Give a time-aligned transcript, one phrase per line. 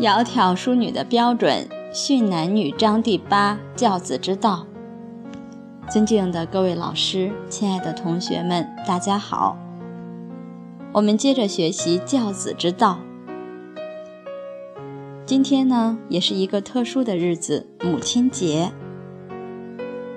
[0.00, 4.66] 窈窕淑女的标准，训男女章第八：教子之道。
[5.90, 9.58] 尊敬的各位老师，亲爱的同学们，大家好。
[10.94, 12.98] 我们接着学习教子之道。
[15.26, 18.72] 今天呢，也是一个特殊的日子——母亲节。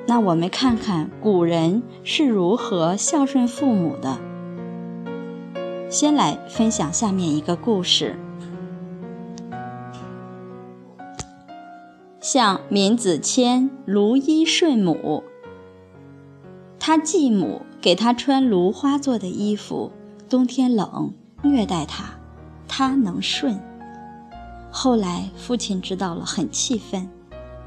[0.08, 4.18] 那我们看看古人是如何孝顺父母的。
[5.90, 8.16] 先来分享下面一个故事。
[12.34, 15.24] 向闵子骞卢衣顺母，
[16.80, 19.92] 他继母给他穿芦花做的衣服，
[20.28, 22.06] 冬天冷，虐待他，
[22.68, 23.60] 他能顺。
[24.72, 27.08] 后来父亲知道了，很气愤，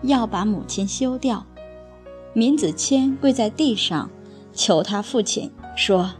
[0.02, 1.46] 要把母亲休掉。
[2.34, 4.10] 闵子骞跪在地上，
[4.52, 6.10] 求他父亲说：“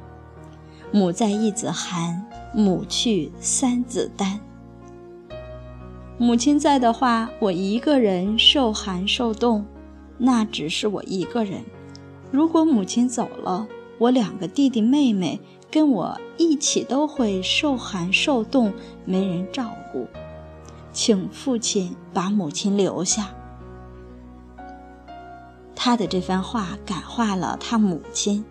[0.95, 4.39] 母在一子寒，母去三子丹。”
[6.19, 9.67] 母亲在的话，我一个人受寒受冻，
[10.17, 11.63] 那只是我一个人。
[12.31, 15.39] 如果母亲走了，我两个弟弟妹妹
[15.71, 18.73] 跟我一起都会受寒受冻，
[19.05, 20.07] 没人照顾。
[20.91, 23.29] 请父亲把母亲留下。
[25.75, 28.43] 他的这番话感化了他母亲，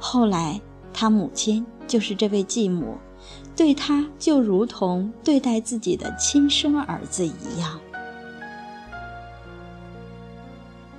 [0.00, 0.58] 后来
[0.94, 2.96] 他母亲就是这位继母。
[3.56, 7.80] 对他就如同对待自己的亲生儿子一样。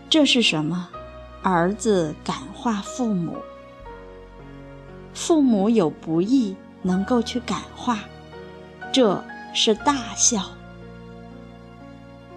[0.10, 0.90] 这是什么？
[1.44, 3.38] 儿子感化父母，
[5.14, 8.00] 父母有不易，能够去感化，
[8.92, 10.42] 这是大孝。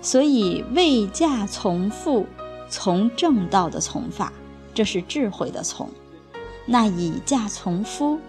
[0.03, 2.27] 所以未嫁从父，
[2.69, 4.33] 从正道的从法，
[4.75, 5.89] 这是智慧的从；
[6.67, 8.21] 那已嫁从夫。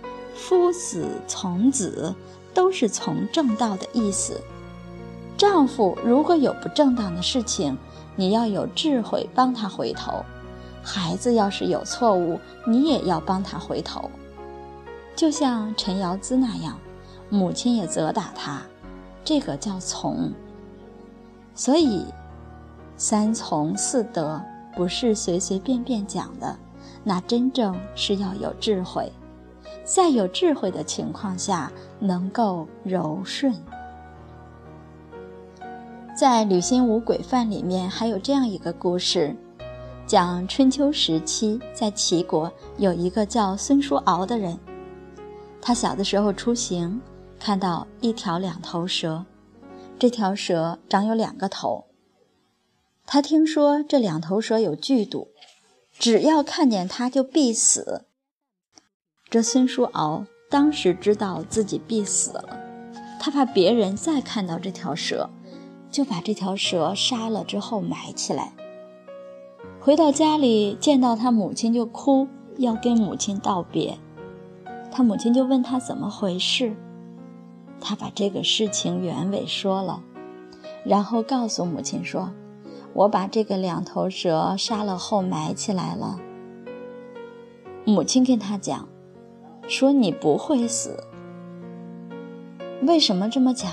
[0.41, 2.15] 夫子从子，
[2.51, 4.41] 都是从正道的意思。
[5.37, 7.77] 丈夫如果有不正当的事情，
[8.15, 10.25] 你要有智慧帮他回头；
[10.83, 14.09] 孩子要是有错误，你也要帮他回头。
[15.15, 16.75] 就像陈瑶姿那样，
[17.29, 18.63] 母亲也责打他，
[19.23, 20.31] 这个叫从。
[21.53, 22.03] 所以，
[22.97, 24.41] 三从四德
[24.75, 26.57] 不是随随便便讲的，
[27.03, 29.11] 那真正是要有智慧。
[29.83, 33.53] 在有智慧的情况下，能够柔顺。
[36.15, 39.35] 在《吕心无鬼范》里面还有这样一个故事，
[40.05, 44.59] 讲春秋时期在齐国有一个叫孙叔敖的人，
[45.61, 47.01] 他小的时候出行，
[47.39, 49.25] 看到一条两头蛇，
[49.97, 51.85] 这条蛇长有两个头。
[53.05, 55.29] 他听说这两头蛇有剧毒，
[55.97, 58.05] 只要看见它就必死。
[59.31, 62.59] 这孙叔敖当时知道自己必死了，
[63.17, 65.29] 他怕别人再看到这条蛇，
[65.89, 68.51] 就把这条蛇杀了之后埋起来。
[69.79, 72.27] 回到家里见到他母亲就哭，
[72.57, 73.97] 要跟母亲道别。
[74.91, 76.75] 他母亲就问他怎么回事，
[77.79, 80.03] 他把这个事情原委说了，
[80.83, 82.33] 然后告诉母亲说
[82.91, 86.19] ：“我把这个两头蛇杀了后埋起来了。”
[87.87, 88.89] 母亲跟他讲。
[89.67, 91.03] 说你不会死，
[92.83, 93.71] 为什么这么讲？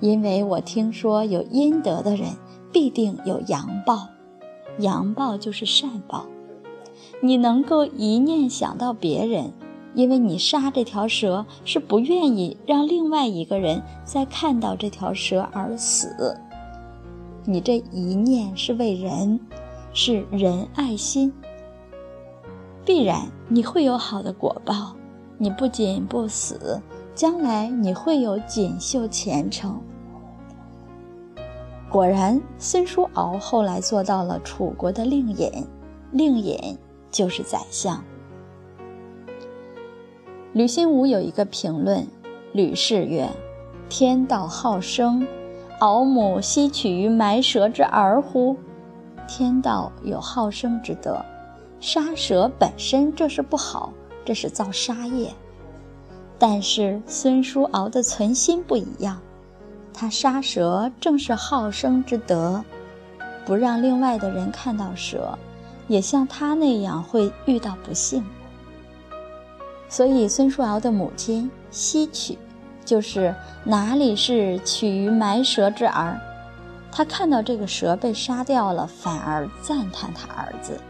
[0.00, 2.28] 因为我听说有阴德的人
[2.72, 4.08] 必定有阳报，
[4.78, 6.26] 阳报就是善报。
[7.22, 9.52] 你能够一念想到别人，
[9.94, 16.36] 因为你杀这条蛇是不愿意让另外一个人再看到这条蛇而死。
[17.46, 19.40] 你这一念是为人，
[19.94, 21.32] 是仁爱心。
[22.86, 24.94] 必然你会有好的果报，
[25.38, 26.80] 你不仅不死，
[27.16, 29.80] 将来你会有锦绣前程。
[31.90, 35.50] 果然，孙叔敖后来做到了楚国的令尹，
[36.12, 36.78] 令尹
[37.10, 38.04] 就是宰相。
[40.52, 42.06] 吕新武有一个评论，
[42.52, 43.28] 吕氏曰
[43.90, 45.26] ：“天道好生，
[45.80, 48.56] 敖母吸取于埋蛇之儿乎？
[49.26, 51.20] 天道有好生之德。”
[51.86, 53.92] 杀蛇本身这是不好，
[54.24, 55.32] 这是造杀业。
[56.36, 59.20] 但是孙叔敖的存心不一样，
[59.94, 62.64] 他杀蛇正是好生之德，
[63.44, 65.38] 不让另外的人看到蛇，
[65.86, 68.26] 也像他那样会遇到不幸。
[69.88, 72.36] 所以孙叔敖的母亲西取，
[72.84, 73.32] 就是
[73.62, 76.20] 哪里是取于埋蛇之儿，
[76.90, 80.80] 他看到这个蛇被杀掉了，反而赞叹他儿子。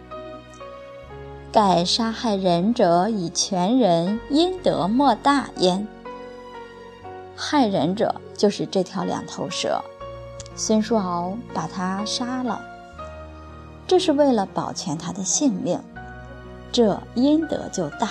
[1.52, 5.86] 盖杀害人者以全人，阴德莫大焉。
[7.34, 9.80] 害人者就是这条两头蛇。
[10.54, 12.60] 孙叔敖把他杀了，
[13.86, 15.78] 这是为了保全他的性命，
[16.72, 18.10] 这阴德就大。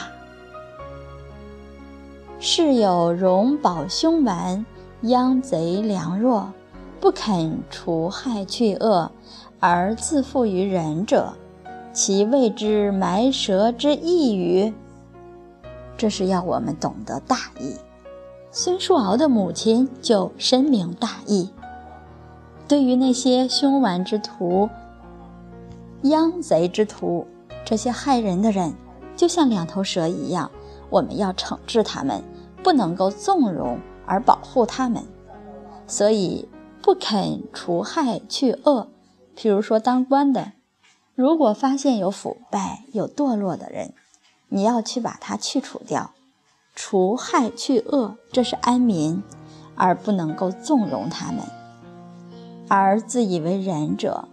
[2.40, 4.66] 世有荣保凶顽，
[5.02, 6.52] 殃贼良弱，
[7.00, 9.12] 不肯除害去恶，
[9.60, 11.34] 而自负于人者，
[11.96, 14.74] 其谓之埋蛇之意与？
[15.96, 17.74] 这是要我们懂得大义。
[18.52, 21.50] 孙叔敖的母亲就深明大义。
[22.68, 24.70] 对于那些凶顽之徒、
[26.02, 27.26] 殃贼之徒，
[27.64, 28.74] 这些害人的人，
[29.16, 30.52] 就像两头蛇一样，
[30.90, 32.22] 我们要惩治他们，
[32.62, 35.02] 不能够纵容而保护他们。
[35.88, 36.46] 所以，
[36.82, 38.90] 不肯除害去恶。
[39.38, 40.52] 譬如说，当官的，
[41.16, 43.94] 如果发现有腐败、有堕落的人，
[44.50, 46.12] 你要去把他去除掉，
[46.76, 49.24] 除害去恶，这是安民，
[49.76, 51.40] 而不能够纵容他们。
[52.68, 54.28] 而自以为仁者，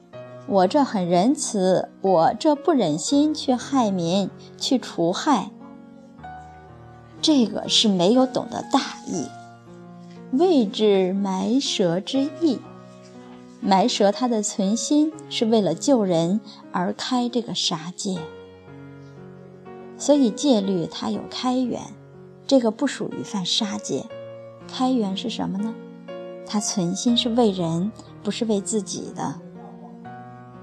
[0.48, 5.50] 我这很仁慈，我这不忍心去害民，去除害。
[7.20, 9.28] 这个是没有懂得大义，
[10.32, 12.60] 谓之埋蛇之意。
[13.62, 16.40] 埋蛇，他的存心是为了救人
[16.72, 18.18] 而开这个杀戒，
[19.96, 21.80] 所以戒律它有开源，
[22.46, 24.04] 这个不属于犯杀戒。
[24.68, 25.74] 开源是什么呢？
[26.46, 27.90] 他存心是为人。
[28.24, 29.40] 不是为自己的，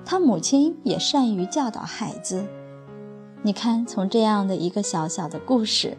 [0.06, 2.46] 他母亲也善于教导孩子。
[3.42, 5.98] 你看，从这样的一个小小的故事，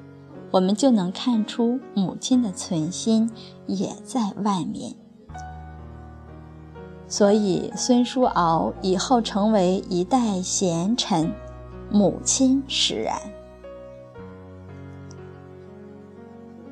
[0.52, 3.30] 我们就能看出母亲的存心
[3.66, 4.94] 也在外面。
[7.10, 11.30] 所以，孙叔敖以后成为一代贤臣，
[11.90, 13.20] 母亲使然。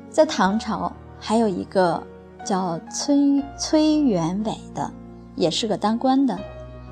[0.09, 2.01] 在唐朝，还有一个。
[2.45, 4.89] 叫崔崔元伟的，
[5.35, 6.39] 也是个当官的。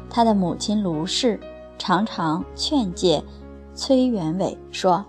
[0.10, 1.40] 他的母亲卢氏
[1.80, 3.24] 常常劝诫
[3.74, 5.04] 崔元伟说：“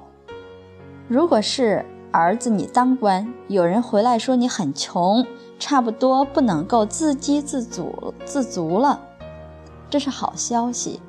[1.08, 5.27] 如果是儿子你当官，有人回来说你很穷，
[5.59, 9.01] 差不多不能够自给自足自足了，
[9.91, 11.01] 这是好消息。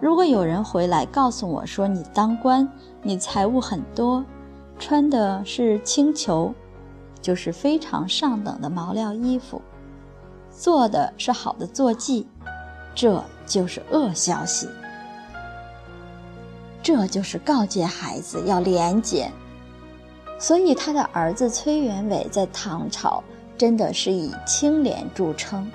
[0.00, 2.68] 如果有人回来告诉我说你当官，
[3.02, 4.24] 你财物很多，
[4.78, 6.54] 穿的是青裘。”
[7.24, 9.62] 就是非常上等的毛料衣服，
[10.50, 12.26] 做的是好的坐骑，
[12.94, 14.68] 这就是恶消息。
[16.82, 19.32] 这就是告诫孩子要廉洁。
[20.38, 23.22] 所以他的儿子崔元伟在唐朝
[23.56, 25.70] 真的是以清廉著称。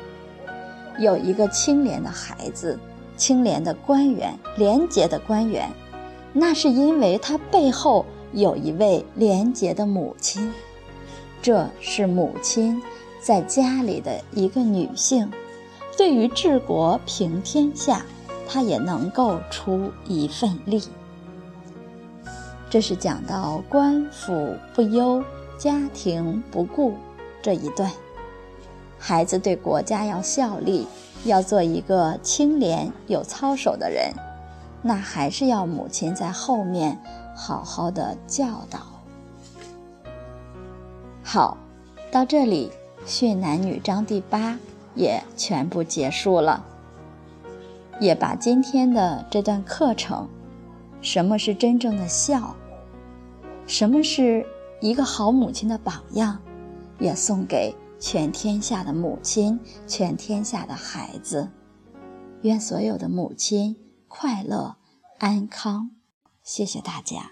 [0.99, 2.77] 有一个清廉的孩子，
[3.15, 5.71] 清廉的官员，廉洁的官员，
[6.33, 10.51] 那是因为他背后有一位廉洁的母亲。
[11.41, 12.81] 这是母亲
[13.21, 15.31] 在家里的一个女性，
[15.97, 18.05] 对于治国平天下，
[18.45, 20.83] 她也能够出一份力。
[22.69, 25.23] 这是讲到官府不忧，
[25.57, 26.93] 家庭不顾
[27.41, 27.91] 这一段。
[28.99, 30.87] 孩子对国家要效力，
[31.23, 34.13] 要做一个清廉有操守的人，
[34.83, 36.99] 那还是要母亲在后面
[37.35, 38.79] 好好的教导。
[41.23, 41.57] 好，
[42.11, 42.71] 到这里
[43.09, 44.59] 《训男女章》第八
[44.93, 46.63] 也全部结束了，
[47.99, 50.27] 也把今天的这段课程，
[51.01, 52.55] 什么是真正的孝，
[53.69, 54.43] 什么是
[54.81, 56.41] 一个好母亲的榜样，
[56.97, 61.47] 也送给全天下的母亲、全天下的孩子。
[62.41, 64.77] 愿所有的母亲快乐
[65.19, 65.91] 安康，
[66.41, 67.29] 谢谢大家。